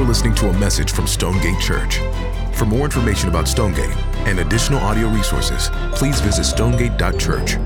[0.00, 1.98] You're listening to a message from Stonegate Church.
[2.54, 3.94] For more information about Stonegate
[4.26, 7.58] and additional audio resources, please visit stonegate.church.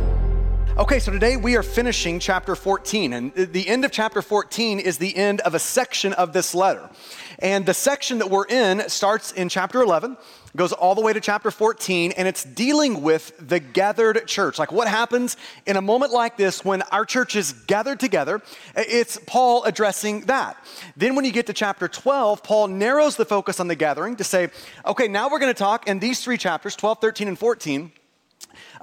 [0.76, 4.98] Okay, so today we are finishing chapter 14, and the end of chapter 14 is
[4.98, 6.90] the end of a section of this letter.
[7.38, 10.16] And the section that we're in starts in chapter 11,
[10.56, 14.58] goes all the way to chapter 14, and it's dealing with the gathered church.
[14.58, 18.42] Like what happens in a moment like this when our church is gathered together.
[18.74, 20.56] It's Paul addressing that.
[20.96, 24.24] Then when you get to chapter 12, Paul narrows the focus on the gathering to
[24.24, 24.50] say,
[24.84, 27.92] okay, now we're going to talk in these three chapters, 12, 13, and 14,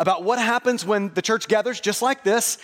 [0.01, 2.57] about what happens when the church gathers just like this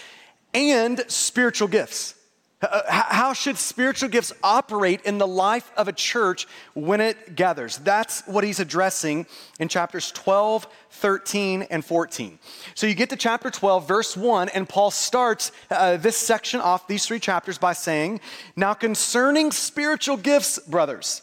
[0.56, 2.16] and spiritual gifts.
[2.60, 7.78] Uh, how should spiritual gifts operate in the life of a church when it gathers?
[7.78, 9.28] That's what he's addressing
[9.60, 12.40] in chapters 12, 13, and 14.
[12.74, 16.88] So you get to chapter 12, verse 1, and Paul starts uh, this section off,
[16.88, 18.20] these three chapters, by saying,
[18.56, 21.22] Now concerning spiritual gifts, brothers,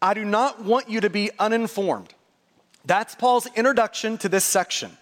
[0.00, 2.14] I do not want you to be uninformed.
[2.84, 4.96] That's Paul's introduction to this section.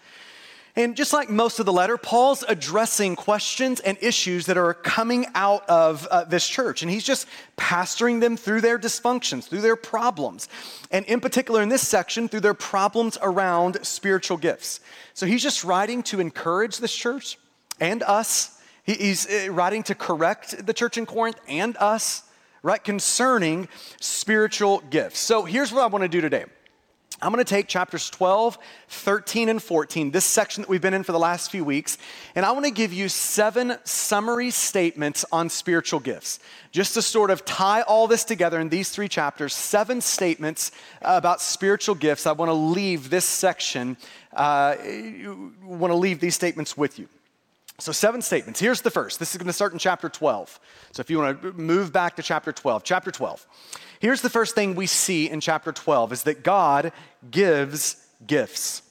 [0.77, 5.27] And just like most of the letter, Paul's addressing questions and issues that are coming
[5.36, 6.83] out of uh, this church.
[6.83, 10.48] And he's just pastoring them through their dysfunctions, through their problems.
[10.91, 14.81] And in particular, in this section, through their problems around spiritual gifts.
[15.12, 17.38] So he's just writing to encourage this church
[17.78, 18.61] and us.
[18.83, 22.25] He's uh, writing to correct the church in Corinth and us,
[22.64, 23.69] right, concerning
[24.00, 25.20] spiritual gifts.
[25.20, 26.47] So here's what I want to do today.
[27.25, 28.58] I'm going to take chapters 12,
[28.89, 31.97] 13, and 14, this section that we've been in for the last few weeks,
[32.34, 36.39] and I want to give you seven summary statements on spiritual gifts.
[36.70, 41.41] Just to sort of tie all this together in these three chapters, seven statements about
[41.41, 42.27] spiritual gifts.
[42.27, 43.97] I want to leave this section,
[44.34, 44.77] uh,
[45.64, 47.09] want to leave these statements with you.
[47.80, 48.61] So, seven statements.
[48.61, 49.19] Here's the first.
[49.19, 50.61] This is going to start in chapter 12.
[50.92, 53.47] So, if you want to move back to chapter 12, chapter 12.
[53.98, 56.93] Here's the first thing we see in chapter 12 is that God
[57.28, 58.82] gives gifts.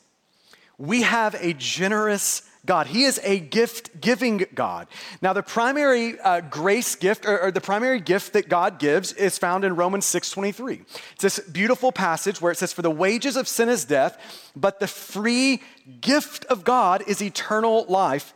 [0.78, 2.88] We have a generous God.
[2.88, 4.88] He is a gift giving God.
[5.22, 9.38] Now, the primary uh, grace gift or, or, the primary gift that God gives is
[9.38, 10.82] found in Romans 6:23.
[11.14, 14.18] It's this beautiful passage where it says, For the wages of sin is death,
[14.58, 15.62] but the free
[16.02, 18.34] gift of God is eternal life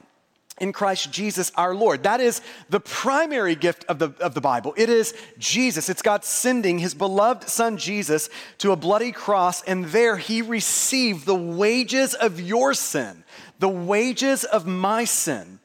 [0.59, 2.03] in Christ Jesus our Lord.
[2.03, 4.73] That is the primary gift of the, of the Bible.
[4.78, 5.90] It is Jesus.
[5.90, 8.29] It's God sending his beloved son Jesus
[8.59, 13.23] to a bloody cross, and there he received the wages of your sin,
[13.59, 15.59] the wages of my sin.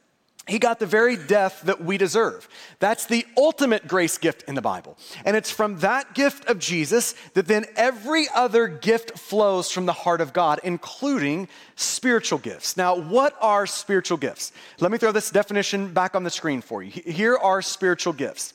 [0.45, 2.49] He got the very death that we deserve.
[2.79, 4.97] That's the ultimate grace gift in the Bible.
[5.23, 9.93] And it's from that gift of Jesus that then every other gift flows from the
[9.93, 12.75] heart of God, including spiritual gifts.
[12.75, 14.51] Now, what are spiritual gifts?
[14.81, 16.91] Let me throw this definition back on the screen for you.
[16.91, 18.53] Here are spiritual gifts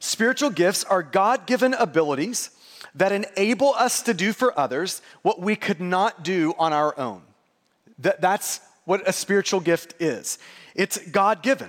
[0.00, 2.50] spiritual gifts are God given abilities
[2.94, 7.22] that enable us to do for others what we could not do on our own.
[7.98, 10.38] That's what a spiritual gift is.
[10.78, 11.68] It's God given.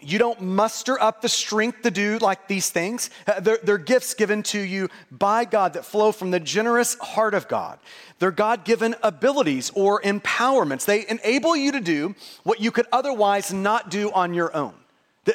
[0.00, 3.10] You don't muster up the strength to do like these things.
[3.26, 7.34] Uh, they're, they're, gifts given to you by God that flow from the generous heart
[7.34, 7.80] of God.
[8.20, 10.84] They're God given abilities or empowerments.
[10.84, 14.74] They enable you to do what you could otherwise not do on your own.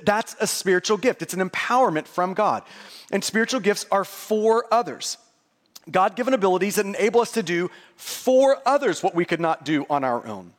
[0.03, 2.63] That's a spiritual gift, it's an empowerment from God.
[3.11, 5.17] And spiritual gifts are for others.
[5.91, 9.85] God given abilities that enable us to do for others what we could not do
[9.89, 10.53] on our own.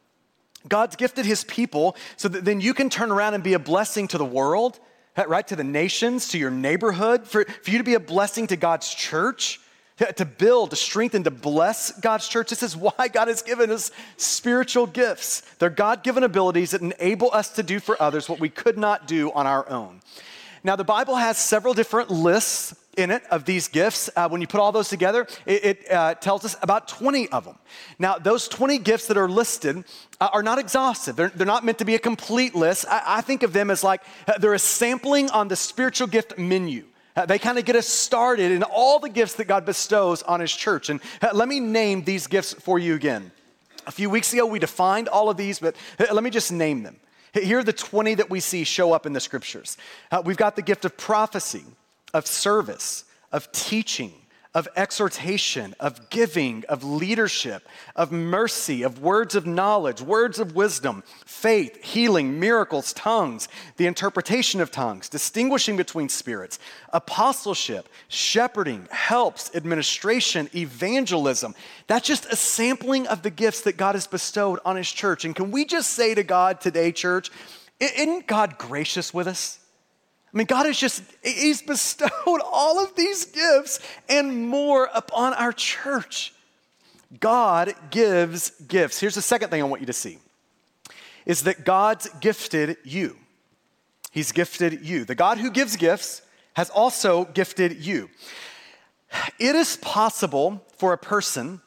[0.68, 4.08] God's gifted his people so that then you can turn around and be a blessing
[4.08, 4.78] to the world,
[5.26, 5.46] right?
[5.48, 8.92] To the nations, to your neighborhood, for, for you to be a blessing to God's
[8.92, 9.60] church,
[10.16, 12.50] to build, to strengthen, to bless God's church.
[12.50, 15.42] This is why God has given us spiritual gifts.
[15.58, 19.06] They're God given abilities that enable us to do for others what we could not
[19.06, 20.00] do on our own.
[20.64, 24.10] Now, the Bible has several different lists in it of these gifts.
[24.14, 27.44] Uh, when you put all those together, it, it uh, tells us about 20 of
[27.44, 27.56] them.
[27.98, 29.84] Now, those 20 gifts that are listed
[30.20, 31.16] uh, are not exhaustive.
[31.16, 32.86] They're, they're, not meant to be a complete list.
[32.88, 36.38] I, I think of them as like uh, they're a sampling on the spiritual gift
[36.38, 36.84] menu.
[37.16, 40.40] Uh, they kind of get us started in all the gifts that God bestows on
[40.40, 40.90] His church.
[40.90, 43.30] And uh, let me name these gifts for you again.
[43.86, 46.96] A few weeks ago, we defined all of these, but let me just name them.
[47.34, 49.76] Here are the 20 that we see show up in the scriptures.
[50.24, 51.64] we've got the gift of prophecy
[52.14, 54.14] of service, of teaching,
[54.54, 57.66] of exhortation, of giving, of leadership,
[57.96, 64.60] of mercy, of words of knowledge, words of wisdom, faith, healing, miracles, tongues, the interpretation
[64.60, 66.60] of tongues, distinguishing between spirits,
[66.92, 71.52] apostleship, shepherding, helps, administration, evangelism.
[71.88, 75.24] That's just a sampling of the gifts that God has bestowed on His church.
[75.24, 77.28] And can we just say to God today, church,
[77.80, 79.58] isn't God gracious with us?
[80.34, 82.10] I mean, God has just, He's bestowed
[82.44, 83.78] all of these gifts
[84.08, 86.34] and more upon our church.
[87.20, 88.98] God gives gifts.
[88.98, 90.18] Here's the second thing I want you to see
[91.24, 93.16] is that God's gifted you.
[94.10, 95.04] He's gifted you.
[95.04, 96.20] The God who gives gifts
[96.54, 98.10] has also gifted you.
[99.38, 101.60] It is possible for a person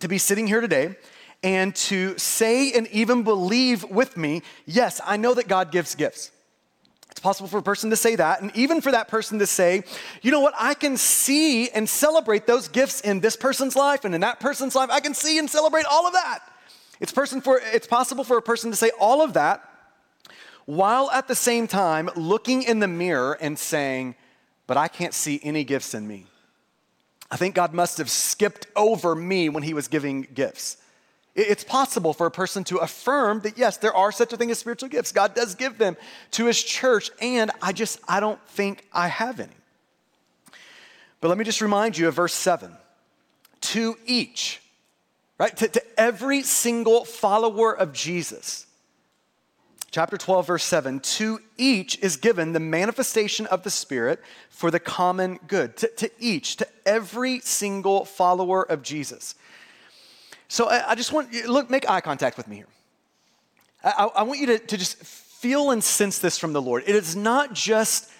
[0.00, 0.96] to be sitting here today
[1.42, 6.30] and to say and even believe with me, yes, I know that God gives gifts.
[7.12, 9.84] It's possible for a person to say that, and even for that person to say,
[10.22, 14.14] you know what, I can see and celebrate those gifts in this person's life and
[14.14, 14.88] in that person's life.
[14.90, 16.40] I can see and celebrate all of that.
[17.00, 19.62] It's, person for, it's possible for a person to say all of that
[20.64, 24.14] while at the same time looking in the mirror and saying,
[24.66, 26.24] but I can't see any gifts in me.
[27.30, 30.78] I think God must have skipped over me when he was giving gifts.
[31.34, 34.58] It's possible for a person to affirm that, yes, there are such a thing as
[34.58, 35.12] spiritual gifts.
[35.12, 35.96] God does give them
[36.32, 39.52] to his church, and I just, I don't think I have any.
[41.20, 42.70] But let me just remind you of verse 7
[43.60, 44.60] to each,
[45.38, 45.56] right?
[45.56, 48.66] To, to every single follower of Jesus.
[49.90, 54.20] Chapter 12, verse 7 To each is given the manifestation of the Spirit
[54.50, 55.76] for the common good.
[55.78, 59.34] To, to each, to every single follower of Jesus.
[60.52, 62.66] So I, just want you, look, make eye contact with me here.
[63.82, 66.82] I, I want you to, to just feel and sense this from the Lord.
[66.86, 68.10] It is not just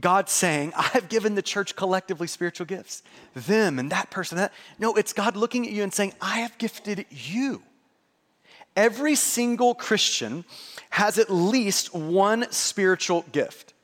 [0.00, 3.02] God saying, I've given the church collectively spiritual gifts,
[3.34, 4.54] them and that person, that.
[4.78, 7.60] No, it's God looking at you and saying, I have gifted you.
[8.74, 10.46] Every single Christian
[10.88, 13.74] has at least one spiritual gift.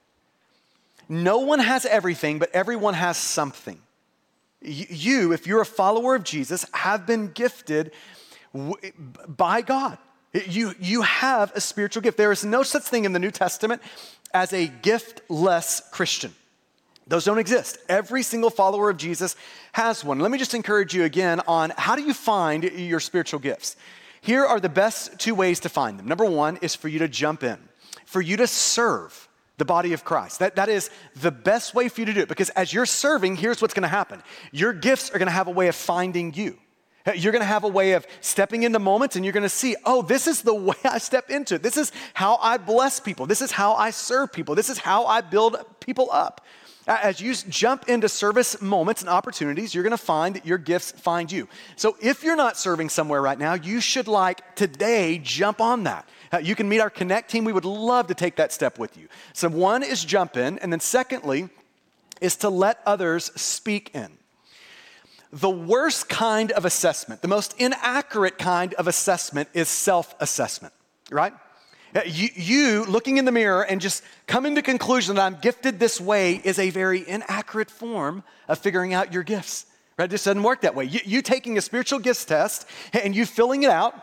[1.10, 3.78] No one has everything, but everyone has something.
[4.60, 7.92] You, if you're a follower of Jesus, have been gifted
[9.26, 9.98] by God.
[10.32, 12.18] You, you have a spiritual gift.
[12.18, 13.82] There is no such thing in the New Testament
[14.34, 16.34] as a giftless Christian.
[17.06, 17.78] Those don't exist.
[17.88, 19.36] Every single follower of Jesus
[19.72, 20.18] has one.
[20.18, 23.76] Let me just encourage you again on how do you find your spiritual gifts?
[24.20, 26.06] Here are the best two ways to find them.
[26.06, 27.56] Number one is for you to jump in,
[28.04, 29.27] for you to serve
[29.58, 30.38] the body of Christ.
[30.38, 33.36] That, that is the best way for you to do it because as you're serving,
[33.36, 34.22] here's what's gonna happen
[34.52, 36.56] your gifts are gonna have a way of finding you.
[37.14, 40.26] You're gonna have a way of stepping into moments and you're gonna see, oh, this
[40.26, 41.62] is the way I step into it.
[41.62, 43.26] This is how I bless people.
[43.26, 44.54] This is how I serve people.
[44.54, 46.44] This is how I build people up.
[46.86, 51.30] As you jump into service moments and opportunities, you're gonna find that your gifts find
[51.30, 51.48] you.
[51.76, 56.08] So if you're not serving somewhere right now, you should like today jump on that.
[56.32, 57.44] Uh, you can meet our Connect team.
[57.44, 59.08] We would love to take that step with you.
[59.32, 61.48] So, one is jump in, and then secondly
[62.20, 64.18] is to let others speak in.
[65.32, 70.74] The worst kind of assessment, the most inaccurate kind of assessment is self assessment,
[71.10, 71.32] right?
[71.94, 75.78] Uh, you, you, looking in the mirror and just coming to conclusion that I'm gifted
[75.78, 79.64] this way is a very inaccurate form of figuring out your gifts.
[79.98, 80.04] Right?
[80.04, 80.84] It just doesn't work that way.
[80.84, 83.94] You, you taking a spiritual gifts test and you filling it out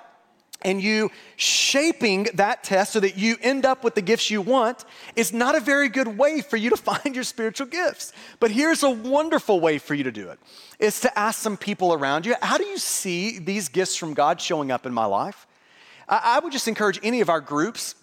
[0.61, 4.85] and you shaping that test so that you end up with the gifts you want
[5.15, 8.13] is not a very good way for you to find your spiritual gifts.
[8.39, 10.39] But here's a wonderful way for you to do it
[10.79, 14.41] is to ask some people around you, how do you see these gifts from God
[14.41, 15.47] showing up in my life?
[16.07, 17.95] I would just encourage any of our groups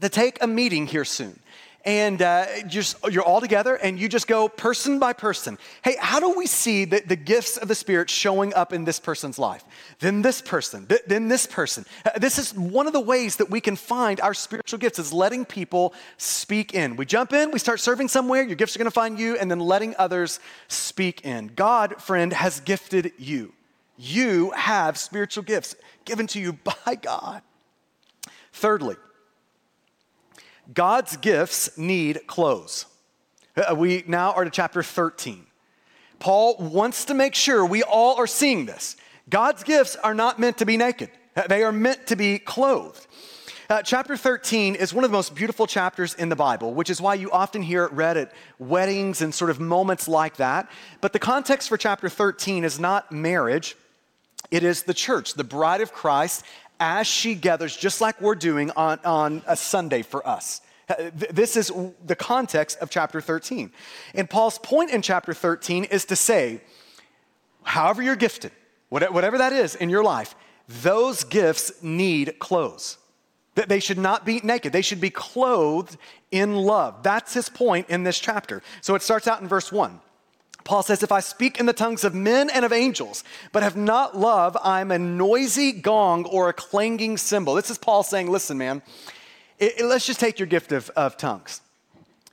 [0.00, 1.38] to take a meeting here soon
[1.84, 5.58] and uh, just you're all together and you just go person by person.
[5.82, 9.00] Hey how do we see the, the gifts of the spirit showing up in this
[9.00, 9.64] person's life?
[9.98, 11.84] Then this person th- then this person.
[12.04, 15.12] Uh, this is one of the ways that we can find our spiritual gifts is
[15.12, 16.96] letting people speak in.
[16.96, 19.50] We jump in we start serving somewhere your gifts are going to find you and
[19.50, 21.48] then letting others speak in.
[21.48, 23.52] God friend has gifted you.
[23.96, 26.52] You have spiritual gifts given to you
[26.84, 27.42] by god.
[28.52, 28.96] Thirdly
[30.72, 32.86] God's gifts need clothes.
[33.56, 35.46] Uh, we now are to chapter 13.
[36.18, 38.96] Paul wants to make sure we all are seeing this.
[39.28, 43.06] God's gifts are not meant to be naked, uh, they are meant to be clothed.
[43.68, 47.00] Uh, chapter 13 is one of the most beautiful chapters in the Bible, which is
[47.00, 50.68] why you often hear it read at weddings and sort of moments like that.
[51.00, 53.76] But the context for chapter 13 is not marriage,
[54.50, 56.44] it is the church, the bride of Christ,
[56.80, 60.62] as she gathers, just like we're doing on, on a Sunday for us.
[60.88, 61.70] Uh, this is
[62.04, 63.70] the context of chapter 13.
[64.14, 66.62] And Paul's point in chapter 13 is to say,
[67.62, 68.50] however you're gifted,
[68.88, 70.34] whatever that is in your life,
[70.66, 72.96] those gifts need clothes.
[73.54, 75.96] That they should not be naked, they should be clothed
[76.30, 77.02] in love.
[77.02, 78.62] That's his point in this chapter.
[78.80, 80.00] So it starts out in verse 1.
[80.64, 83.76] Paul says, If I speak in the tongues of men and of angels, but have
[83.76, 87.54] not love, I'm a noisy gong or a clanging cymbal.
[87.54, 88.82] This is Paul saying, Listen, man,
[89.58, 91.60] it, it, let's just take your gift of, of tongues.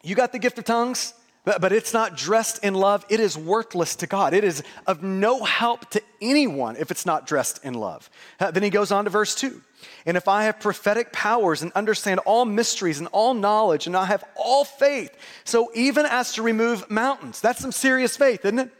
[0.03, 1.13] You got the gift of tongues,
[1.47, 3.05] but, but it's not dressed in love.
[3.07, 4.33] It is worthless to God.
[4.33, 8.09] It is of no help to anyone if it's not dressed in love.
[8.37, 9.61] Uh, then he goes on to verse 2.
[10.05, 14.03] And if I have prophetic powers and understand all mysteries and all knowledge, and I
[14.07, 18.71] have all faith, so even as to remove mountains, that's some serious faith, isn't it?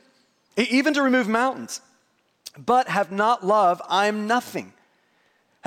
[0.58, 1.80] Even to remove mountains,
[2.58, 4.74] but have not love, I'm nothing.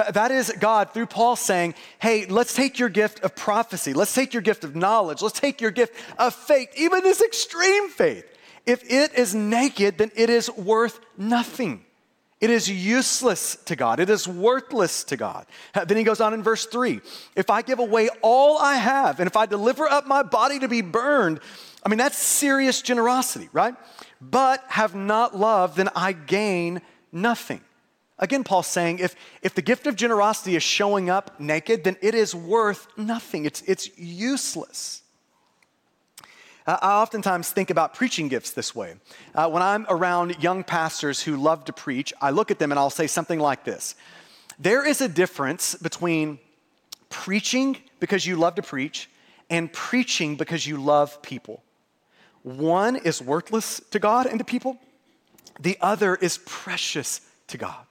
[0.01, 4.15] Uh, that is God through Paul saying, hey, let's take your gift of prophecy, let's
[4.15, 8.25] take your gift of knowledge, let's take your gift of faith, even this extreme faith.
[8.65, 11.85] If it is naked, then it is worth nothing.
[12.41, 14.01] It is useless to God.
[14.01, 15.45] It is worthless to God.
[15.75, 17.03] Uh, then he goes on in verse 3
[17.37, 20.69] If I give away all I have, and if I deliver up my body to
[20.69, 21.41] be burned,
[21.85, 23.75] I mean, that's serious generosity, right?
[24.19, 26.81] But have not love, then I gain
[27.13, 27.61] nothing.
[28.21, 32.15] Again, Paul's saying if, if the gift of generosity is showing up naked, then it
[32.15, 33.47] is worth nothing.
[33.47, 35.03] It's, it's useless.
[36.67, 38.97] Uh, I oftentimes think about preaching gifts this way.
[39.35, 42.79] Uh, when I'm around young pastors who love to preach, I look at them and
[42.79, 43.95] I'll say something like this
[44.59, 46.39] There is a difference between
[47.09, 49.09] preaching because you love to preach
[49.49, 51.63] and preaching because you love people.
[52.43, 54.79] One is worthless to God and to people,
[55.59, 57.87] the other is precious to God.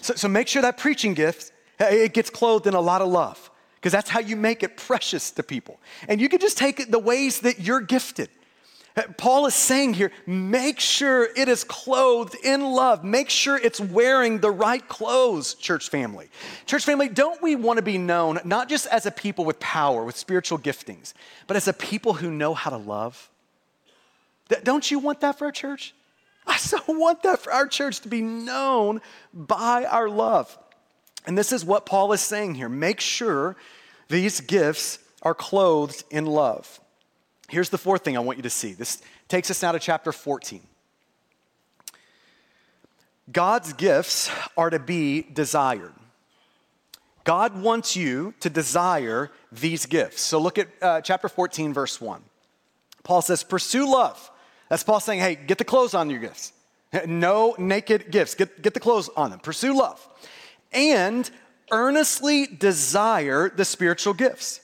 [0.00, 3.08] So, so make sure that preaching gift, eh, it gets clothed in a lot of
[3.08, 5.78] love because that's how you make it precious to people.
[6.08, 8.28] And you can just take it the ways that you're gifted.
[8.96, 13.04] Eh, Paul is saying here, make sure it is clothed in love.
[13.04, 16.28] Make sure it's wearing the right clothes, church family.
[16.66, 20.04] Church family, don't we want to be known not just as a people with power,
[20.04, 21.12] with spiritual giftings,
[21.46, 23.30] but as a people who know how to love?
[24.64, 25.94] Don't you want that for our church?
[26.58, 29.00] I so want that for our church to be known
[29.32, 30.58] by our love.
[31.24, 32.68] And this is what Paul is saying here.
[32.68, 33.54] Make sure
[34.08, 36.80] these gifts are clothed in love.
[37.48, 38.72] Here's the fourth thing I want you to see.
[38.72, 40.60] This takes us now to chapter 14.
[43.30, 45.92] God's gifts are to be desired.
[47.22, 50.22] God wants you to desire these gifts.
[50.22, 52.22] So look at uh, chapter 14, verse 1.
[53.04, 54.30] Paul says, Pursue love
[54.68, 56.52] that's Paul saying, hey, get the clothes on your gifts.
[57.06, 58.34] No naked gifts.
[58.34, 59.40] Get, get the clothes on them.
[59.40, 60.06] Pursue love.
[60.72, 61.30] And
[61.70, 64.60] earnestly desire the spiritual gifts,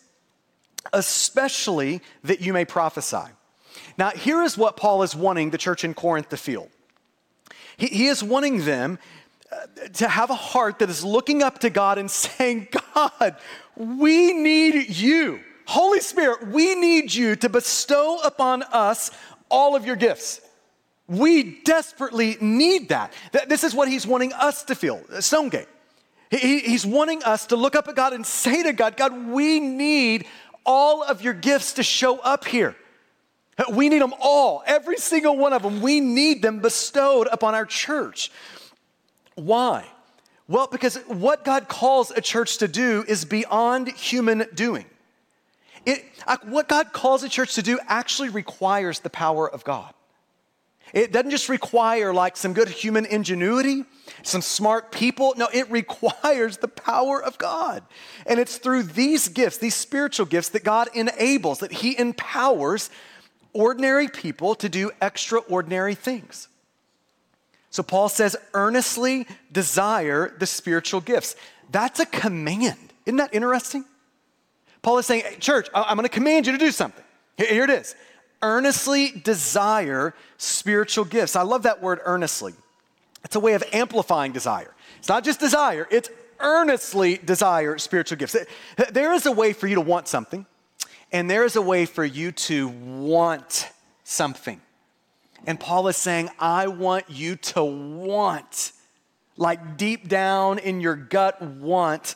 [0.93, 3.25] especially that you may prophesy.
[3.99, 6.69] Now, here is what Paul is wanting the church in Corinth to feel.
[7.77, 8.99] He, he is wanting them
[9.53, 13.37] uh, to have a heart that is looking up to God and saying, God,
[13.77, 15.41] we need you.
[15.67, 19.11] Holy Spirit, we need you to bestow upon us
[19.55, 20.41] all of your gifts.
[21.07, 23.13] We desperately need that.
[23.49, 25.69] This is what he's wanting us to feel, uh, Stonegate.
[26.31, 30.27] He's wanting us to look up at God and say to God, God, we need
[30.67, 32.75] all of your gifts to show up here.
[33.57, 35.81] Uh, we need them all, every single one of them.
[35.81, 38.33] We need them bestowed upon our church.
[39.37, 39.87] Why?
[40.49, 44.87] Well, because what God calls a church to do is beyond human doing.
[45.87, 46.05] It,
[46.45, 49.93] what God calls a church to do actually requires the power of God.
[50.93, 53.85] It doesn't just require like some good human ingenuity,
[54.23, 55.35] some smart people.
[55.37, 57.83] No, it requires the power of God.
[58.27, 62.91] And it's through these gifts, these spiritual gifts, that God enables, that He empowers
[63.53, 66.49] ordinary people to do extraordinary things.
[67.71, 71.35] So Paul says, earnestly desire the spiritual gifts.
[71.73, 72.93] That's a command.
[73.05, 73.85] Isn't that interesting?
[74.85, 77.03] Paul is saying, Church, I'm going to command you to do something.
[77.37, 77.97] Here it is
[78.43, 81.35] earnestly desire spiritual gifts.
[81.35, 82.53] I love that word earnestly.
[83.25, 84.75] It's a way of amplifying desire.
[84.99, 88.37] It's not just desire, it's earnestly desire spiritual gifts.
[88.93, 90.45] There is a way for you to want something,
[91.11, 93.71] and there is a way for you to want
[94.05, 94.61] something.
[95.47, 98.73] And Paul is saying, I want you to want,
[99.39, 102.15] like deep down in your gut, want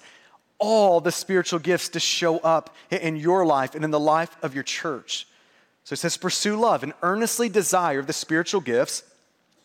[0.58, 4.54] all the spiritual gifts to show up in your life and in the life of
[4.54, 5.26] your church.
[5.84, 9.02] So it says, pursue love and earnestly desire the spiritual gifts.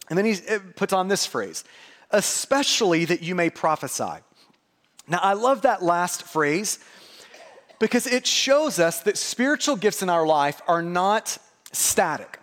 [0.10, 0.38] And then he
[0.76, 1.64] puts on this phrase,
[2.12, 4.22] especially that you may prophesy.
[5.08, 6.80] Now, I love that last phrase
[7.80, 11.38] because it shows us that spiritual gifts in our life are not
[11.74, 12.40] static.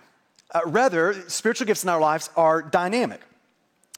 [0.50, 3.20] Uh, rather, spiritual gifts in our lives are dynamic.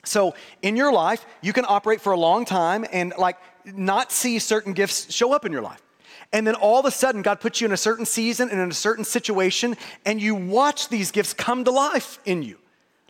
[0.04, 4.38] So, in your life, you can operate for a long time and, like, not see
[4.38, 5.82] certain gifts show up in your life.
[6.32, 8.70] And then all of a sudden, God puts you in a certain season and in
[8.70, 9.76] a certain situation,
[10.06, 12.58] and you watch these gifts come to life in you.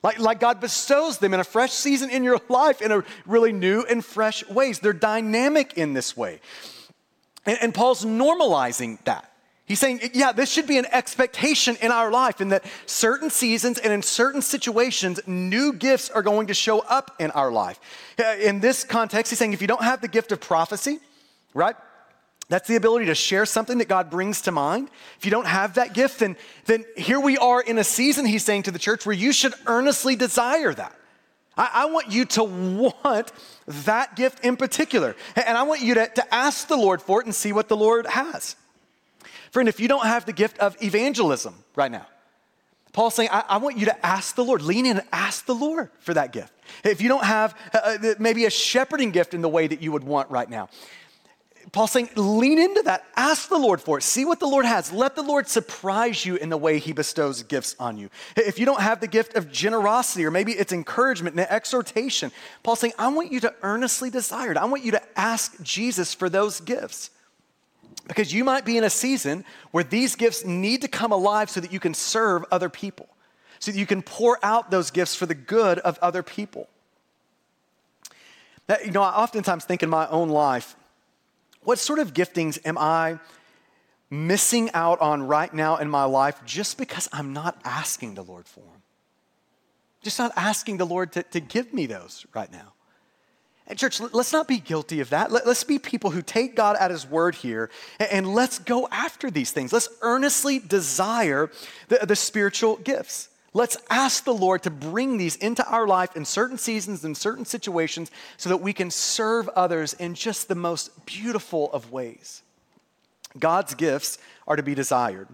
[0.02, 3.52] Like, like God bestows them in a fresh season in your life in a really
[3.52, 4.80] new and fresh ways.
[4.80, 6.40] They're dynamic in this way.
[7.46, 9.31] And, and Paul's normalizing that.
[9.64, 13.78] He's saying, yeah, this should be an expectation in our life, in that certain seasons
[13.78, 17.78] and in certain situations, new gifts are going to show up in our life.
[18.40, 20.98] In this context, he's saying, if you don't have the gift of prophecy,
[21.54, 21.76] right?
[22.48, 24.90] That's the ability to share something that God brings to mind.
[25.16, 28.44] If you don't have that gift, then, then here we are in a season, he's
[28.44, 30.94] saying to the church, where you should earnestly desire that.
[31.56, 33.32] I, I want you to want
[33.66, 35.14] that gift in particular.
[35.36, 37.76] And I want you to, to ask the Lord for it and see what the
[37.76, 38.56] Lord has.
[39.52, 42.06] Friend, if you don't have the gift of evangelism right now,
[42.94, 45.54] Paul's saying, I, I, want you to ask the Lord, lean in and ask the
[45.54, 46.52] Lord for that gift.
[46.84, 49.92] If you don't have uh, uh maybe a shepherding gift in the way that you
[49.92, 50.70] would want right now,
[51.70, 53.04] Paul's saying, lean into that.
[53.14, 54.02] Ask the Lord for it.
[54.02, 54.90] See what the Lord has.
[54.90, 58.08] Let the Lord surprise you in the way he bestows gifts on you.
[58.36, 62.32] If you don't have the gift of generosity, or maybe it's encouragement and exhortation,
[62.62, 64.56] Paul's saying, I want you to earnestly desire it.
[64.56, 67.10] I want you to ask Jesus for those gifts.
[68.08, 71.60] Because you might be in a season where these gifts need to come alive so
[71.60, 73.08] that you can serve other people,
[73.58, 76.68] so that you can pour out those gifts for the good of other people.
[78.84, 80.76] You know, I oftentimes think in my own life,
[81.62, 83.18] what sort of giftings am I
[84.10, 88.46] missing out on right now in my life just because I'm not asking the Lord
[88.46, 88.82] for them?
[90.02, 92.71] Just not asking the Lord to, to give me those right now.
[93.68, 95.30] And, church, let's not be guilty of that.
[95.30, 98.88] Let, us be people who take God at His word here and, and, let's go
[98.90, 99.72] after these things.
[99.72, 101.50] Let's earnestly desire
[101.88, 103.28] the, the spiritual gifts.
[103.54, 107.44] Let's ask the Lord to bring these into our life in certain seasons, in certain
[107.44, 112.42] situations, so that we can serve others in just the most beautiful of ways.
[113.38, 115.28] God's gifts are to be desired.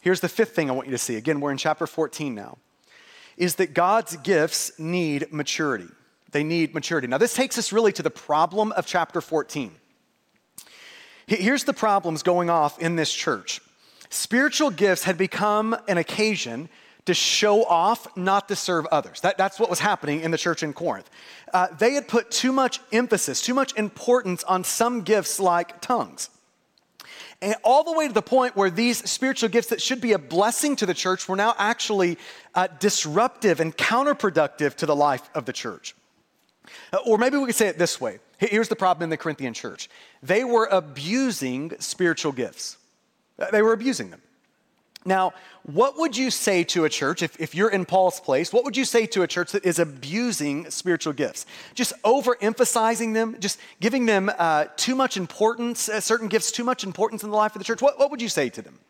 [0.00, 1.16] Here's the fifth thing I want you to see.
[1.16, 2.58] Again, we're in chapter 14 now.
[3.36, 5.88] Is that God's gifts need maturity.
[6.36, 7.06] They need maturity.
[7.06, 9.72] Now, this takes us really to the problem of chapter 14.
[11.26, 13.62] Here's the problems going off in this church
[14.10, 16.68] spiritual gifts had become an occasion
[17.06, 19.22] to show off, not to serve others.
[19.22, 21.08] That, that's what was happening in the church in Corinth.
[21.54, 26.28] Uh, they had put too much emphasis, too much importance on some gifts like tongues.
[27.40, 30.18] And all the way to the point where these spiritual gifts that should be a
[30.18, 32.18] blessing to the church were now actually
[32.54, 35.95] uh, disruptive and counterproductive to the life of the church.
[36.92, 38.18] Uh, or maybe we could say it this way.
[38.38, 39.88] Here's the problem in the Corinthian church
[40.22, 42.76] they were abusing spiritual gifts,
[43.38, 44.22] uh, they were abusing them.
[45.06, 48.64] Now, what would you say to a church, if, if you're in Paul's place, what
[48.64, 51.46] would you say to a church that is abusing spiritual gifts?
[51.74, 56.82] Just overemphasizing them, just giving them uh, too much importance, uh, certain gifts too much
[56.82, 57.80] importance in the life of the church?
[57.80, 58.80] What, what would you say to them?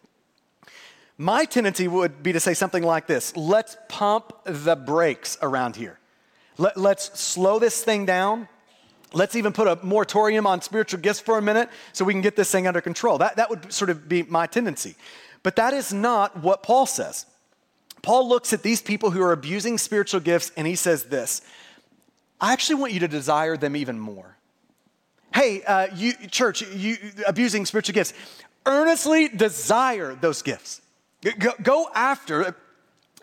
[1.19, 5.99] My tendency would be to say something like this let's pump the brakes around here.
[6.59, 8.49] Let, let's slow this thing down.
[9.13, 12.37] Let's even put a moratorium on spiritual gifts for a minute so we can get
[12.37, 13.19] this thing under control.
[13.19, 14.97] That, that would sort of be my tendency.
[15.43, 17.27] But that is not what Paul says.
[18.03, 21.43] Paul looks at these people who are abusing spiritual gifts and he says this
[22.41, 24.37] I actually want you to desire them even more.
[25.35, 28.13] Hey, uh, you, church, you abusing spiritual gifts,
[28.65, 30.81] earnestly desire those gifts.
[31.39, 32.57] Go, go after,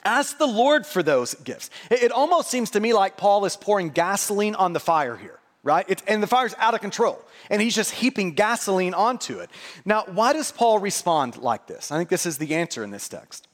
[0.06, 1.70] Ask the Lord for those gifts.
[1.90, 5.86] It, almost seems to me like Paul is pouring gasoline on the fire here right?
[5.88, 9.50] It's, and the fire's out of control, and he's just heaping gasoline onto it.
[9.86, 11.92] Now, why does Paul respond like this?
[11.92, 13.48] I think this is the answer in this text.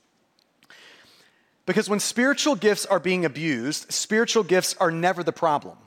[1.67, 5.77] Because when spiritual gifts are being abused, spiritual gifts are never the problem.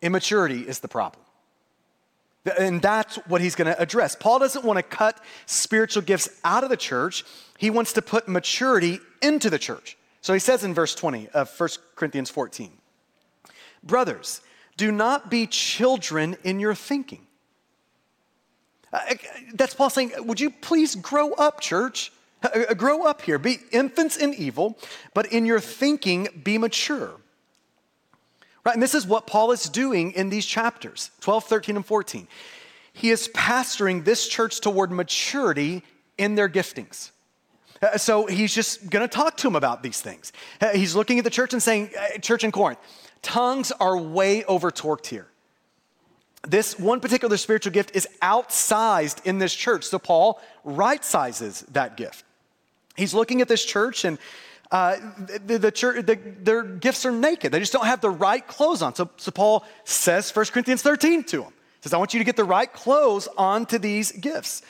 [0.00, 1.22] Immaturity is the problem.
[2.58, 4.16] And that's what he's going to address.
[4.16, 7.24] Paul doesn't want to cut spiritual gifts out of the church,
[7.58, 9.97] he wants to put maturity into the church.
[10.28, 12.70] So he says in verse 20 of 1 Corinthians 14
[13.82, 14.42] Brothers,
[14.76, 17.26] do not be children in your thinking.
[18.92, 19.14] Uh, uh,
[19.54, 22.12] that's Paul saying, Would you please grow up, church?
[22.42, 23.38] Uh, grow up here.
[23.38, 24.76] Be infants in evil,
[25.14, 27.12] but in your thinking, be mature.
[28.66, 28.74] Right?
[28.74, 32.28] And this is what Paul is doing in these chapters 12, 13, and 14.
[32.92, 35.84] He is pastoring this church toward maturity
[36.18, 37.12] in their giftings.
[37.80, 40.32] Uh, so he's just going to talk to him about these things.
[40.60, 42.78] Uh, he's looking at the church and saying, uh, Church in Corinth,
[43.22, 45.28] tongues are way over torqued here.
[46.46, 49.84] This one particular spiritual gift is outsized in this church.
[49.84, 52.24] So Paul right sizes that gift.
[52.96, 54.18] He's looking at this church and
[54.70, 54.96] uh,
[55.46, 57.52] the, the, church, the, their gifts are naked.
[57.52, 58.94] They just don't have the right clothes on.
[58.94, 61.52] So, so Paul says 1 Corinthians 13 to them.
[61.52, 64.62] He says, I want you to get the right clothes onto these gifts.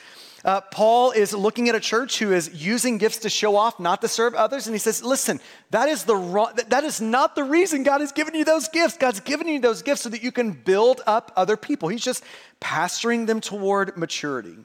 [0.45, 4.01] Uh, Paul is looking at a church who is using gifts to show off, not
[4.01, 7.43] to serve others, and he says, "Listen, that is the wrong, that is not the
[7.43, 8.97] reason God has given you those gifts.
[8.97, 11.89] God's given you those gifts so that you can build up other people.
[11.89, 12.23] He's just
[12.61, 14.57] pastoring them toward maturity."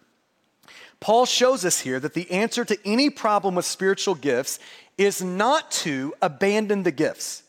[1.00, 4.58] Paul shows us here that the answer to any problem with spiritual gifts
[4.96, 7.42] is not to abandon the gifts,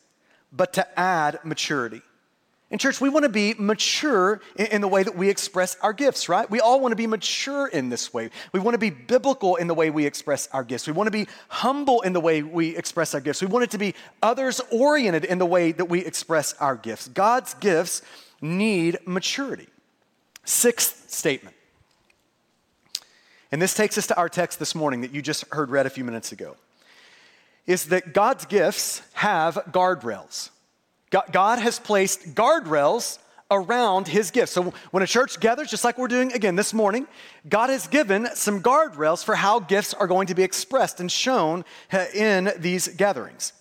[0.52, 2.02] but to add maturity.
[2.76, 6.28] In church, we want to be mature in, the way that we express our gifts,
[6.28, 6.52] right?
[6.52, 8.30] We all want to be mature in this way.
[8.52, 10.86] We want to be biblical in the way we express our gifts.
[10.86, 13.42] We want to be humble in the way we express our gifts.
[13.42, 17.08] We want it to be others oriented in the way that we express our gifts.
[17.08, 18.02] God's gifts
[18.42, 19.70] need maturity.
[20.44, 21.56] Sixth statement.
[23.54, 25.90] And this takes us to our text this morning that you just heard read a
[25.90, 26.58] few minutes ago.
[27.68, 30.50] Is that God's gifts have guardrails.
[31.32, 33.20] God has placed guardrails
[33.52, 34.54] around his gifts.
[34.54, 37.08] So when a church gathers, just like we're doing again this morning,
[37.48, 41.64] God has given some guardrails for how gifts are going to be expressed and shown
[41.92, 43.54] uh, in these gatherings.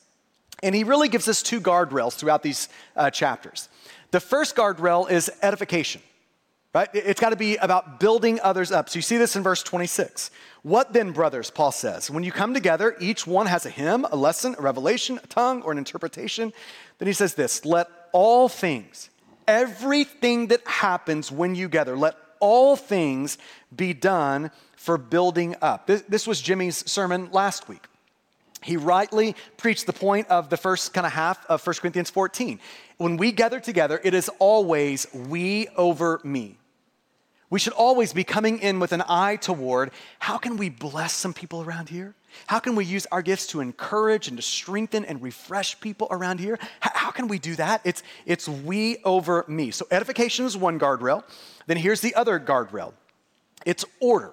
[0.63, 3.69] And he really gives us two guardrails throughout these uh, chapters.
[4.11, 6.01] The first guardrail is edification,
[6.75, 6.89] right?
[6.93, 8.91] It's got to be about building others up.
[8.91, 10.31] So you see this in verse 26.
[10.63, 14.17] What then, brothers, Paul says, when you come together, each one has a hymn, a
[14.17, 16.53] lesson, a revelation, a tongue, or an interpretation.
[16.99, 19.09] Then he says this let all things,
[19.47, 23.39] everything that happens when you gather, let all things
[23.75, 25.87] be done for building up.
[25.87, 27.85] This, this was Jimmy's sermon last week.
[28.63, 32.59] He rightly preached the point of the first kind of half of 1 Corinthians 14.
[32.97, 36.57] When we gather together, it is always we over me.
[37.55, 41.33] We should always be coming in with an eye toward how can we bless some
[41.33, 42.17] people around here?
[42.49, 46.41] How can we use our gifts to encourage and to strengthen and refresh people around
[46.41, 46.59] here?
[46.81, 47.81] How can we do that?
[47.85, 49.71] It's, it's we over me.
[49.71, 51.23] So, edification is one guardrail.
[51.69, 52.93] Then here's the other guardrail
[53.65, 54.33] it's order.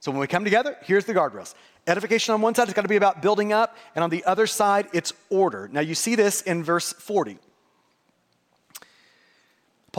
[0.00, 1.54] So, when we come together, here's the guardrails.
[1.86, 4.46] Edification on one side is got to be about building up, and on the other
[4.46, 5.70] side, it's order.
[5.72, 7.38] Now, you see this in verse 40.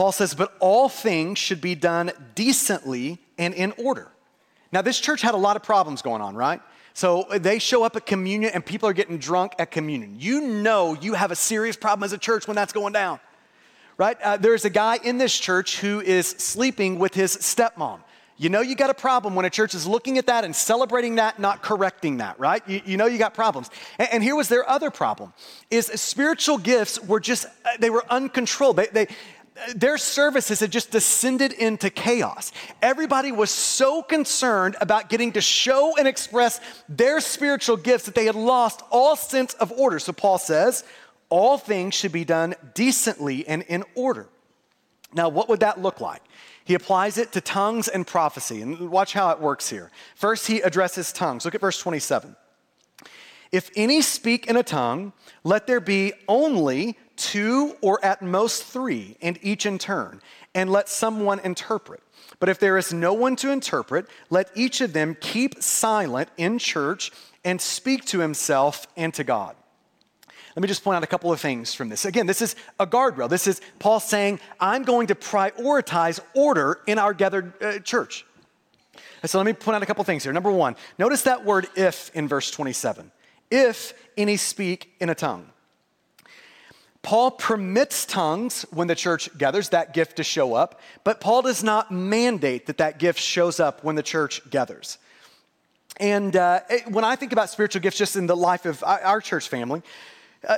[0.00, 4.08] Paul says, but all things should be done decently and in order.
[4.72, 6.62] Now, this church had a lot of problems going on, right?
[6.94, 10.16] So they show up at communion and people are getting drunk at communion.
[10.18, 13.20] You know you have a serious problem as a church when that's going down,
[13.98, 14.16] right?
[14.22, 18.00] Uh, there's a guy in this church who is sleeping with his stepmom.
[18.38, 21.16] You know you got a problem when a church is looking at that and celebrating
[21.16, 22.66] that, not correcting that, right?
[22.66, 23.68] You, you know you got problems.
[23.98, 25.34] And, and, here was their other problem,
[25.70, 28.76] is spiritual gifts were just, uh, they were uncontrolled.
[28.76, 29.08] They, they,
[29.74, 32.52] their services had just descended into chaos.
[32.82, 38.26] Everybody was so concerned about getting to show and express their spiritual gifts that they
[38.26, 39.98] had lost all sense of order.
[39.98, 40.84] So Paul says,
[41.28, 44.28] all things should be done decently and in order.
[45.12, 46.22] Now, what would that look like?
[46.64, 48.62] He applies it to tongues and prophecy.
[48.62, 49.90] And watch how it works here.
[50.14, 51.44] First, he addresses tongues.
[51.44, 52.36] Look at verse 27.
[53.52, 59.16] If any speak in a tongue, let there be only two or at most three,
[59.20, 60.20] and each in turn,
[60.54, 62.02] and let someone interpret.
[62.38, 66.58] But if there is no one to interpret, let each of them keep silent in
[66.58, 67.12] church
[67.44, 69.54] and speak to himself and to God.
[70.56, 72.04] Let me just point out a couple of things from this.
[72.04, 73.28] Again, this is a guardrail.
[73.28, 78.26] This is Paul saying, I'm going to prioritize order in our gathered uh, church.
[79.24, 80.32] so let me point out a couple things here.
[80.32, 83.12] Number one, notice that word if in verse 27.
[83.50, 85.50] If any speak in a tongue.
[87.02, 91.64] Paul permits tongues when the church gathers, that gift to show up, but Paul does
[91.64, 94.98] not mandate that that gift shows up when the church gathers.
[95.96, 99.48] And uh, when I think about spiritual gifts just in the life of our church
[99.48, 99.82] family,
[100.46, 100.56] uh,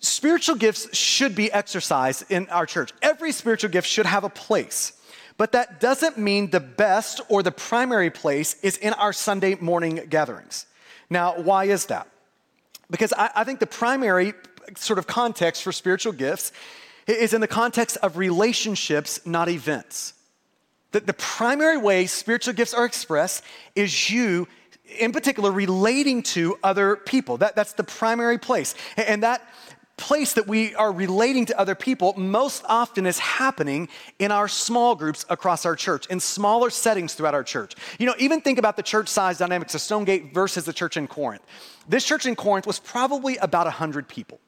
[0.00, 2.92] spiritual gifts should be exercised in our church.
[3.02, 4.92] Every spiritual gift should have a place.
[5.36, 10.06] But that doesn't mean the best or the primary place is in our Sunday morning
[10.08, 10.66] gatherings.
[11.08, 12.08] Now, why is that?
[12.90, 14.34] Because I, I think the primary
[14.76, 16.52] sort of context for spiritual gifts
[17.06, 20.14] is in the context of relationships, not events.
[20.92, 23.42] That the primary way spiritual gifts are expressed
[23.74, 24.46] is you,
[24.98, 27.38] in particular, relating to other people.
[27.38, 28.74] That, that's the primary place.
[28.96, 29.42] And that
[29.98, 34.94] place that we are relating to other people most often is happening in our small
[34.94, 37.74] groups across our church, in smaller settings throughout our church.
[37.98, 41.06] You know, even think about the church size dynamics of Stonegate versus the church in
[41.06, 41.42] Corinth.
[41.88, 44.40] This church in Corinth was probably about 100 people.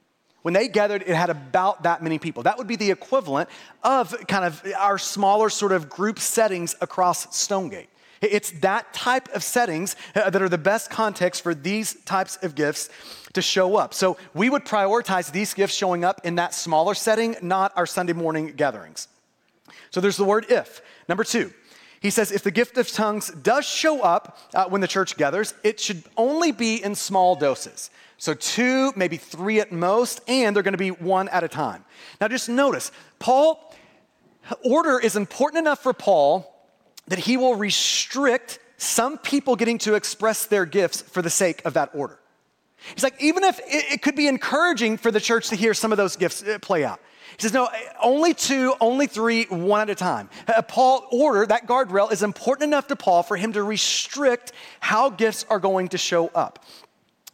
[0.42, 2.42] When they gathered, it had about that many people.
[2.44, 3.48] That would be the equivalent
[3.82, 7.88] of kind of our smaller sort of group settings across Stonegate.
[8.22, 12.54] It's that type of settings uh, that are the best context for these types of
[12.54, 12.90] gifts
[13.32, 13.94] to show up.
[13.94, 18.12] So we would prioritize these gifts showing up in that smaller setting, not our Sunday
[18.12, 19.08] morning gatherings.
[19.90, 20.82] So there's the word if.
[21.08, 21.52] Number two,
[22.00, 25.54] he says if the gift of tongues does show up uh, when the church gathers,
[25.62, 27.90] it should only be in small doses.
[28.20, 31.86] So, two, maybe three at most, and they're going to be one at a time.
[32.20, 33.74] Now, just notice, Paul,
[34.62, 36.54] order is important enough for Paul
[37.08, 41.72] that he will restrict some people getting to express their gifts for the sake of
[41.72, 42.18] that order.
[42.94, 45.90] He's like, even if it, it could be encouraging for the church to hear some
[45.90, 47.00] of those gifts uh, play out.
[47.38, 47.70] He says, no,
[48.02, 50.28] only two, only three, one at a time.
[50.46, 55.08] Uh, Paul order, that guardrail is important enough to Paul for him to restrict how
[55.08, 56.66] gifts are going to show up.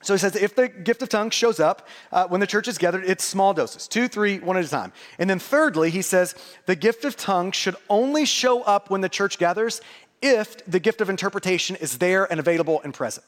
[0.02, 2.78] So he says, if the gift of tongues shows up uh, when the church is
[2.78, 4.92] gathered, it's small doses, two, three, one at a time.
[5.18, 6.34] And then thirdly, he says,
[6.66, 9.80] the gift of tongues should only show up when the church gathers
[10.22, 13.26] if the gift of interpretation is there and available and present.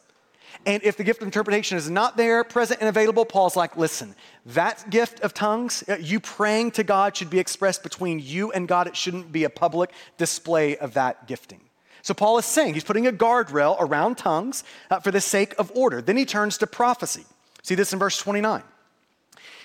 [0.67, 4.15] And if the gift of interpretation is not there, present, and available, Paul's like, listen,
[4.47, 8.67] that gift of tongues, uh, you praying to God, should be expressed between you and
[8.67, 8.87] God.
[8.87, 11.61] It shouldn't be a public display of that gifting.
[12.09, 15.71] So Paul is saying he's putting a guardrail around tongues uh, for the sake of
[15.75, 16.01] order.
[16.01, 17.27] Then he turns to prophecy.
[17.63, 18.63] See this in verse 29.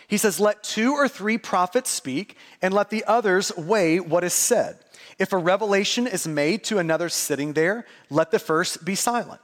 [0.10, 4.34] He says, Let two or three prophets speak, and let the others weigh what is
[4.34, 4.78] said.
[5.18, 9.40] If a revelation is made to another sitting there, let the first be silent.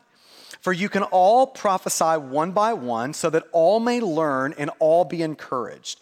[0.59, 5.05] For you can all prophesy one by one, so that all may learn and all
[5.05, 6.01] be encouraged.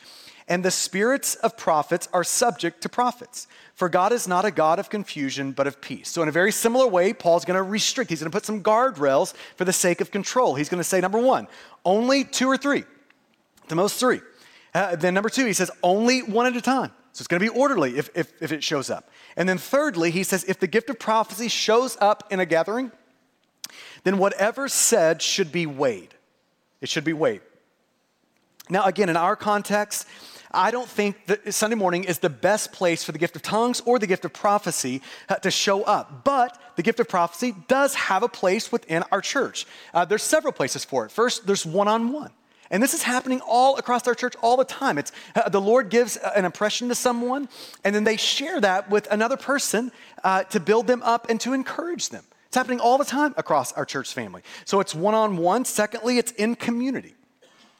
[0.49, 3.47] And the spirits of prophets are subject to prophets.
[3.73, 6.10] For God is not a God of confusion, but of peace.
[6.10, 8.10] So, in a very similar way, Paul's going to restrict.
[8.10, 10.55] He's going to put some guardrails for the sake of control.
[10.55, 11.47] He's going to say, number one,
[11.83, 12.86] only two or three,
[13.67, 14.21] the most three.
[14.73, 16.91] Uh, then, number two, he says, only one at a time.
[17.12, 19.10] So, it's going to be orderly if, if, if it shows up.
[19.36, 22.91] And then, thirdly, he says, if the gift of prophecy shows up in a gathering,
[24.05, 26.13] then whatever said should be weighed.
[26.79, 27.41] It should be weighed.
[28.69, 30.07] Now, again, in our context,
[30.58, 33.80] I don't think that Sunday morning is the best place for the gift of tongues
[33.86, 36.24] or the gift of prophecy uh, to show up.
[36.24, 39.67] But the gift of prophecy does have a place within our church.
[39.93, 41.12] Uh, there's several places for it.
[41.12, 42.32] First, there's one on one.
[42.72, 44.98] And this is happening all across our church all the time.
[44.98, 47.50] It's uh, the Lord gives an impression to someone,
[47.84, 49.91] and then they share that with another person
[50.24, 52.26] uh, to build them up and to encourage them.
[52.48, 54.41] It's happening all the time across our church family.
[54.65, 55.65] So it's one on one.
[55.65, 57.13] Secondly, it's in community,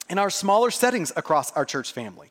[0.10, 2.30] in our smaller settings across our church family.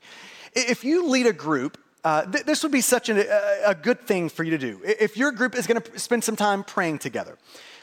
[0.56, 4.00] If you lead a group, uh, th- this would be such an, a, a, good
[4.00, 4.80] thing for you to do.
[4.84, 7.36] If your group is going to spend some time praying together,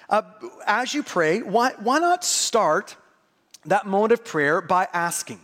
[0.09, 0.23] uh,
[0.65, 2.95] as you pray, why, why not start
[3.65, 5.39] that moment of prayer by asking,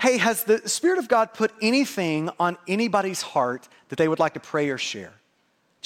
[0.00, 4.34] Hey, has the Spirit of God put anything on anybody's heart that they would like
[4.34, 5.12] to pray or share?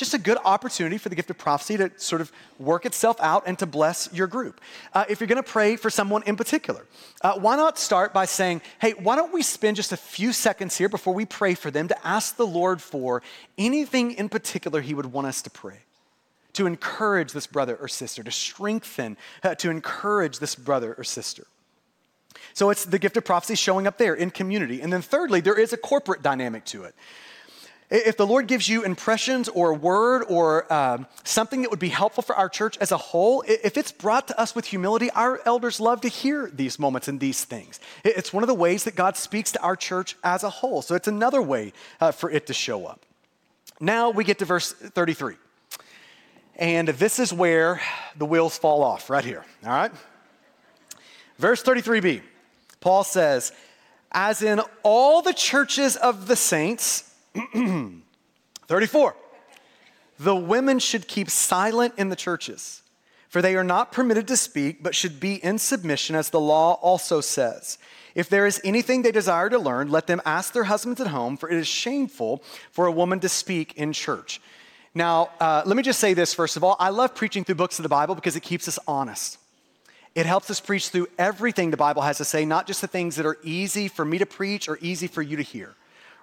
[0.01, 3.45] Just a good opportunity for the gift of prophecy to sort of work itself out
[3.47, 4.61] and to bless your group.
[4.93, 6.85] Uh, if you're going to pray for someone in particular,
[7.23, 10.77] uh, why not start by saying, hey, why don't we spend just a few seconds
[10.77, 13.23] here before we pray for them to ask the Lord for
[13.59, 15.81] anything in particular He would want us to pray?
[16.55, 21.47] To encourage this brother or sister, to strengthen, uh, to encourage this brother or sister.
[22.55, 24.81] So it's the gift of prophecy showing up there in community.
[24.81, 26.95] And then thirdly, there is a corporate dynamic to it.
[27.91, 31.89] If the Lord gives you impressions or a word or um, something that would be
[31.89, 35.41] helpful for our church as a whole, if it's brought to us with humility, our
[35.45, 37.81] elders love to hear these moments and these things.
[38.05, 40.83] It's one of the ways that God speaks to our church as a whole.
[40.83, 43.05] So it's another way uh, for it to show up.
[43.81, 45.35] Now we get to verse 33.
[46.55, 47.81] And this is where
[48.17, 49.45] the wheels fall off, right here.
[49.65, 49.93] All right?
[51.39, 52.21] Verse 33b,
[52.81, 53.51] Paul says,
[54.13, 57.10] As in all the churches of the saints,
[58.67, 59.17] 34.
[60.19, 62.83] The women should keep silent in the churches,
[63.29, 66.75] for they are not permitted to speak, but should be in submission, as the law
[66.75, 67.79] also says.
[68.15, 71.37] If there is anything they desire to learn, let them ask their husbands at home,
[71.37, 74.41] for it is shameful for a woman to speak in church.
[74.95, 76.77] Now, uh, let me just say this first of all.
[76.81, 79.39] I love preaching through books of the Bible because it keeps us honest.
[80.17, 83.15] It helps us preach through everything the Bible has to say, not just the things
[83.15, 85.77] that are easy for me to preach or easy for you to hear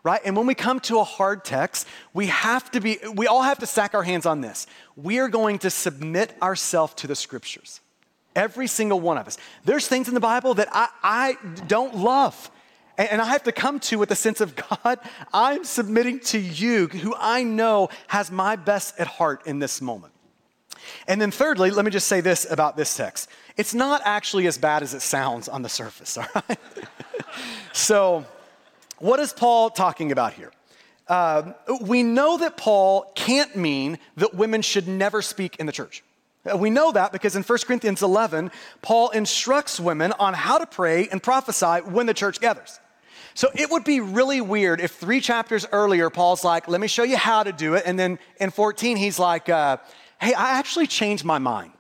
[0.03, 0.21] right?
[0.23, 3.60] And when we come to a hard text, we have to be, we all have
[3.60, 4.67] to stack our hands on this.
[4.95, 7.81] We are going to submit ourselves to the scriptures.
[8.36, 9.38] Every single one of us.
[9.65, 12.51] There's things in the Bible that I, I don't love.
[12.97, 14.99] And I have to come to with a sense of God,
[15.33, 20.13] I'm submitting to you, who I know has my best at heart in this moment.
[21.07, 24.57] And then, thirdly, let me just say this about this text it's not actually as
[24.57, 26.60] bad as it sounds on the surface, all right?
[27.73, 28.25] so,
[28.99, 30.51] what is Paul talking about here?
[31.07, 36.03] Uh, we know that Paul can't mean that women should never speak in the church.
[36.45, 40.65] Uh, we know that because in 1 Corinthians 11, Paul instructs women on how to
[40.65, 42.79] pray and prophesy when the church gathers.
[43.33, 47.03] So it would be really weird if three chapters earlier, Paul's like, let me show
[47.03, 47.83] you how to do it.
[47.86, 49.77] And then in 14, he's like, uh,
[50.19, 51.71] hey, I actually changed my mind.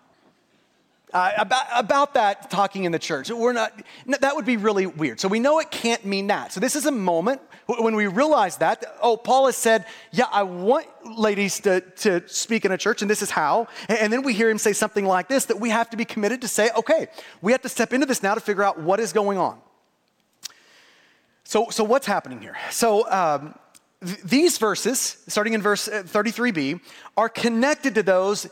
[1.13, 3.29] Uh, about, about that talking in the church.
[3.29, 3.71] We're not,
[4.07, 5.19] that would be really weird.
[5.19, 6.51] So we know it can't mean that.
[6.51, 10.43] So this is a moment when we realize that, oh, Paul has said, yeah, I
[10.43, 13.67] want ladies to, to speak in a church, and this is how.
[13.87, 16.41] And then we hear him say something like this that we have to be committed
[16.41, 17.07] to say, okay,
[17.41, 19.59] we have to step into this now to figure out what is going on.
[21.43, 22.57] So, so what's happening here?
[22.71, 23.55] So, um,
[24.03, 26.79] th- these verses, starting in verse 33b, uh,
[27.15, 28.47] are connected to those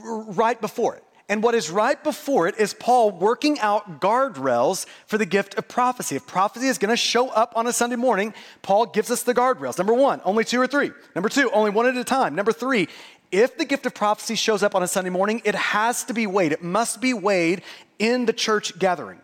[0.00, 1.02] right before it.
[1.28, 5.66] And what is right before it is Paul working out guardrails for the gift of
[5.66, 6.14] prophecy.
[6.14, 9.34] If prophecy is going to show up on a Sunday morning, Paul gives us the
[9.34, 9.76] guardrails.
[9.76, 10.92] Number one, only two or three.
[11.16, 12.36] Number two, only one at a time.
[12.36, 12.88] Number three,
[13.32, 16.28] if the gift of prophecy shows up on a Sunday morning, it has to be
[16.28, 16.52] weighed.
[16.52, 17.62] It must be weighed
[17.98, 19.18] in the church gathering.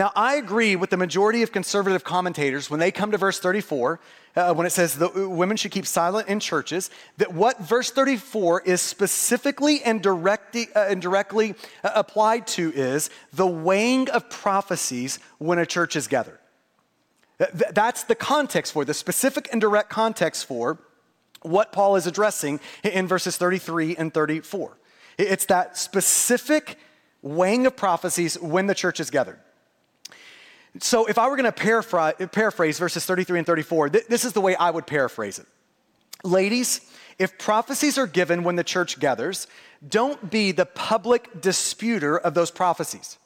[0.00, 4.00] Now, I agree with the majority of conservative commentators when they come to verse 34
[4.34, 7.90] uh, when it says the uh, women should keep silent in churches, that what verse
[7.90, 14.30] 34 is specifically and directly, uh, and directly uh, applied to is the weighing of
[14.30, 16.38] prophecies when a church is gathered.
[17.38, 20.78] Th- that's the context for, the specific and direct context for
[21.42, 24.78] what Paul is addressing in verses 33 and 34.
[25.18, 26.78] It's that specific
[27.20, 29.40] weighing of prophecies when the church is gathered.
[30.78, 34.40] So, if I were going to paraphrase, verses 33 and 34, th- this is the
[34.40, 35.46] way I would paraphrase it.
[36.22, 36.80] Ladies,
[37.18, 39.46] if prophecies are given when the church gathers,
[39.86, 43.18] don't be the public disputer of those prophecies.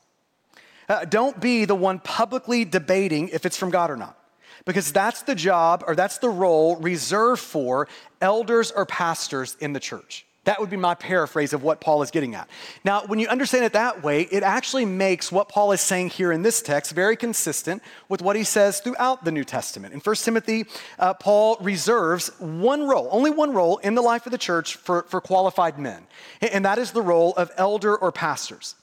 [0.88, 4.18] Uh, don't be the one publicly debating if it's from God or not,
[4.64, 7.88] because that's the job or that's the role reserved for
[8.20, 10.26] elders or pastors in the church.
[10.44, 12.48] That would be my paraphrase of what Paul is getting at.
[12.85, 16.33] Now, when you understand it that way, it actually makes what Paul is saying here
[16.33, 19.94] in this text very consistent with what he says throughout the New Testament.
[19.94, 20.66] In 1 Timothy,
[20.98, 25.04] uh, Paul reserves one role, only one role in the life of the church for,
[25.04, 26.07] for qualified men,
[26.40, 28.74] and that is the role of elder or pastors.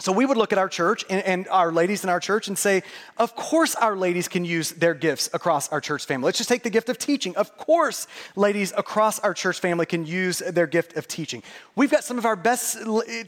[0.00, 2.56] So we would look at our church and, and, our ladies in our church and
[2.56, 2.82] say,
[3.18, 6.26] of course, our ladies can use their gifts across our church family.
[6.26, 7.36] Let's just take the gift of teaching.
[7.36, 11.42] Of course, ladies across our church family can use their gift of teaching.
[11.76, 12.78] We've got some of our best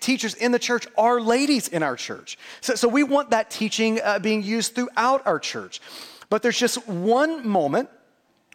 [0.00, 2.38] teachers in the church are ladies in our church.
[2.62, 5.80] So, so we want that teaching uh, being used throughout our church.
[6.30, 7.90] But there's just one moment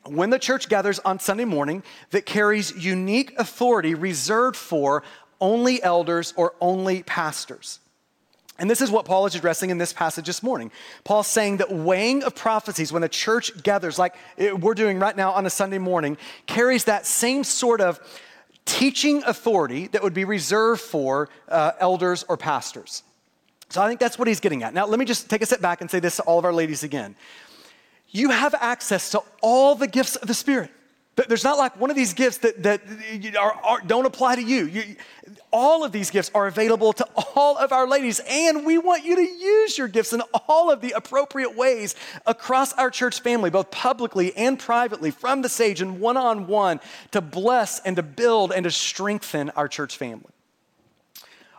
[0.06, 5.03] when the church gathers on Sunday morning that carries unique authority reserved for
[5.39, 7.80] only elders or only pastors.
[8.60, 10.72] And this is what Paul is addressing in this passage this morning.
[11.04, 15.32] Paul's saying that weighing of prophecies when the church gathers, like we're doing right now
[15.32, 16.17] on a Sunday morning,
[16.48, 18.00] carries that same sort of
[18.65, 23.04] teaching authority that would be reserved for uh, elders or pastors.
[23.70, 24.74] So I think that's what he's getting at.
[24.74, 26.54] Now, let me just take a step back and say this to all of our
[26.54, 27.15] ladies again.
[28.10, 30.72] You have access to all the gifts of the Spirit.
[31.27, 32.82] There's not like one of these gifts that, that
[33.39, 34.67] are, are, don't apply to you.
[34.67, 34.95] you.
[35.51, 39.15] All of these gifts are available to all of our ladies, and we want you
[39.15, 41.95] to use your gifts in all of the appropriate ways
[42.27, 46.80] across our church family, both publicly and privately, from the sage and one on one,
[47.12, 50.32] to bless and to build and to strengthen our church family.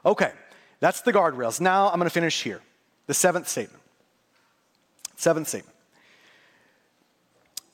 [0.07, 0.31] Okay,
[0.79, 1.61] that's the guardrails.
[1.61, 2.62] Now I'm going to finish here.
[3.09, 3.83] The seventh statement.
[5.16, 5.75] Seventh statement.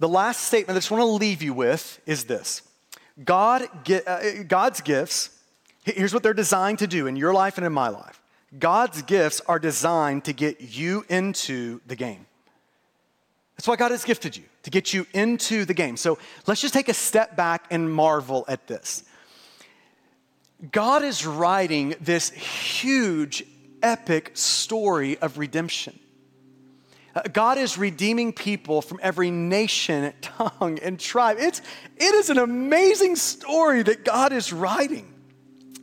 [0.05, 2.61] The last statement I just want to leave you with is this
[3.25, 3.62] God,
[4.07, 5.31] uh, God's gifts,
[5.83, 8.21] here's what they're designed to do in your life and in my life.
[8.59, 12.27] God's gifts are designed to get you into the game.
[13.57, 15.97] That's why God has gifted you, to get you into the game.
[15.97, 19.05] So let's just take a step back and marvel at this.
[20.71, 23.43] God is writing this huge,
[23.83, 25.99] epic story of redemption.
[27.33, 31.37] God is redeeming people from every nation, tongue, and tribe.
[31.40, 31.61] It's,
[31.96, 35.11] it is an amazing story that God is writing.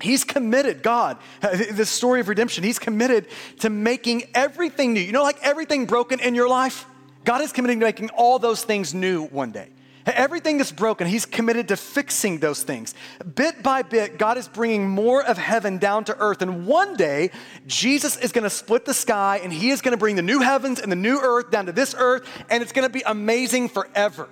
[0.01, 3.27] He's committed, God, the story of redemption, He's committed
[3.59, 4.99] to making everything new.
[4.99, 6.85] You know, like everything broken in your life,
[7.23, 9.69] God is committed to making all those things new one day.
[10.05, 12.95] Everything that's broken, He's committed to fixing those things.
[13.35, 16.41] Bit by bit, God is bringing more of heaven down to earth.
[16.41, 17.31] And one day,
[17.67, 20.39] Jesus is going to split the sky and He is going to bring the new
[20.39, 23.69] heavens and the new earth down to this earth, and it's going to be amazing
[23.69, 24.27] forever.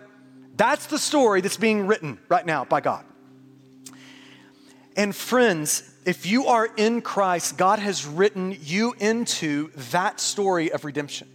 [0.56, 3.06] That's the story that's being written right now by God.
[4.98, 10.84] And friends, if you are in Christ, God has written you into that story of
[10.84, 11.30] redemption.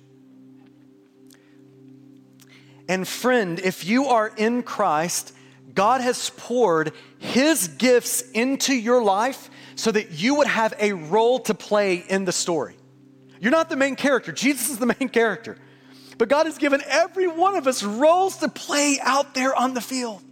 [2.89, 5.35] And friend, if you are in Christ,
[5.74, 11.41] God has poured his gifts into your life so that you would have a role
[11.41, 12.76] to play in the story.
[13.41, 15.57] You're not the main character, Jesus is the main character.
[16.16, 19.80] But God has given every one of us roles to play out there on the
[19.80, 20.22] field.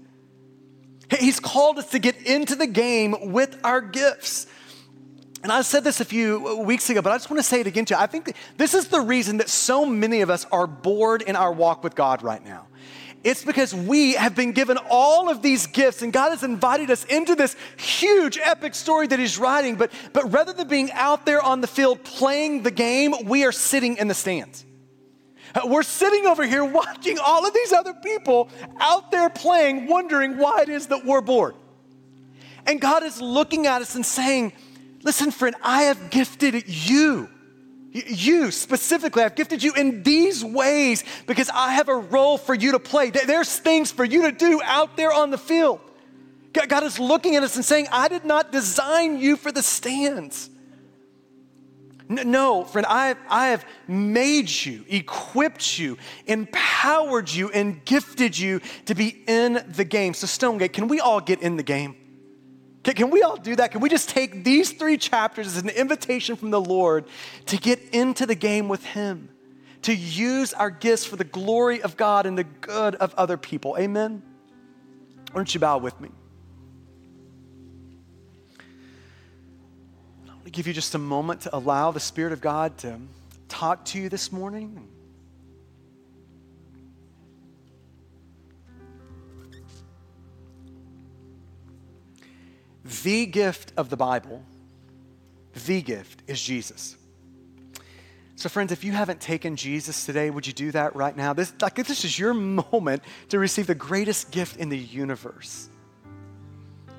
[1.18, 4.46] He's called us to get into the game with our gifts.
[5.42, 7.66] And I said this a few weeks ago, but I just want to say it
[7.66, 8.00] again to you.
[8.00, 11.52] I think this is the reason that so many of us are bored in our
[11.52, 12.66] walk with God right now.
[13.24, 17.04] It's because we have been given all of these gifts, and God has invited us
[17.04, 19.76] into this huge epic story that He's writing.
[19.76, 23.52] But, but rather than being out there on the field playing the game, we are
[23.52, 24.64] sitting in the stands.
[25.54, 28.48] Uh, we're sitting over here watching all of these other people
[28.80, 31.54] out there playing, wondering why it is that we're bored.
[32.66, 34.52] And God is looking at us and saying,
[35.02, 37.28] Listen, friend, I have gifted you.
[37.90, 42.72] You specifically, I've gifted you in these ways because I have a role for you
[42.72, 43.10] to play.
[43.10, 45.80] There's things for you to do out there on the field.
[46.52, 50.50] God is looking at us and saying, I did not design you for the stands.
[52.08, 55.96] No, friend, I, I have made you, equipped you,
[56.26, 60.12] empowered you, and gifted you to be in the game.
[60.12, 61.96] So, Stonegate, can we all get in the game?
[62.82, 63.70] Can, can we all do that?
[63.70, 67.04] Can we just take these three chapters as an invitation from the Lord
[67.46, 69.28] to get into the game with Him,
[69.82, 73.76] to use our gifts for the glory of God and the good of other people?
[73.78, 74.22] Amen?
[75.30, 76.10] Why don't you bow with me?
[80.26, 82.98] I want to give you just a moment to allow the Spirit of God to
[83.48, 84.88] talk to you this morning.
[93.02, 94.42] The gift of the Bible,
[95.66, 96.96] the gift is Jesus.
[98.36, 101.32] So, friends, if you haven't taken Jesus today, would you do that right now?
[101.32, 105.68] This, like, this is your moment to receive the greatest gift in the universe.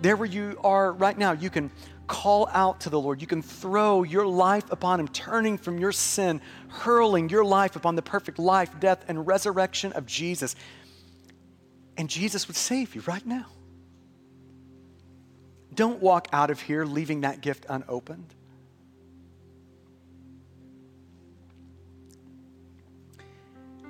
[0.01, 1.69] There, where you are right now, you can
[2.07, 3.21] call out to the Lord.
[3.21, 7.95] You can throw your life upon Him, turning from your sin, hurling your life upon
[7.95, 10.55] the perfect life, death, and resurrection of Jesus.
[11.97, 13.47] And Jesus would save you right now.
[15.75, 18.33] Don't walk out of here leaving that gift unopened.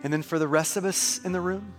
[0.03, 1.73] And then for the rest of us in the room,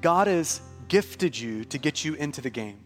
[0.00, 2.78] God has gifted you to get you into the game.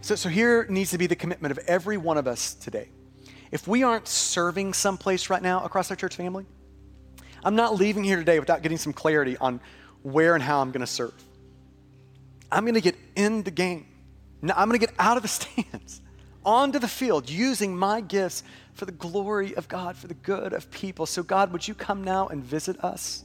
[0.00, 2.88] So, so here needs to be the commitment of every one of us today.
[3.50, 6.46] If we aren't serving someplace right now across our church family,
[7.44, 9.60] I'm not leaving here today without getting some clarity on
[10.02, 11.14] where and how I'm going to serve.
[12.50, 13.86] I'm going to get in the game.
[14.40, 16.00] Now, I'm going to get out of the stands,
[16.44, 18.42] onto the field, using my gifts
[18.74, 21.06] for the glory of God, for the good of people.
[21.06, 23.24] So, God, would you come now and visit us?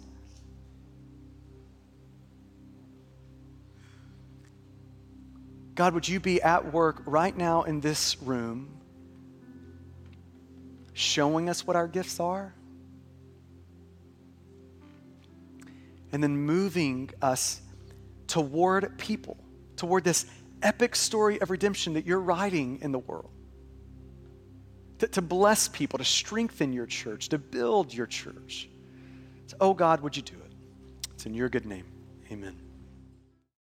[5.75, 8.69] God, would you be at work right now in this room,
[10.93, 12.53] showing us what our gifts are?
[16.11, 17.59] And then moving us
[18.27, 19.37] toward people,
[19.75, 20.27] toward this
[20.63, 23.29] epic story of redemption that you're writing in the world.
[24.99, 28.69] To, to bless people, to strengthen your church, to build your church.
[29.59, 30.51] Oh God, would you do it?
[31.13, 31.85] It's in your good name.
[32.31, 32.57] Amen.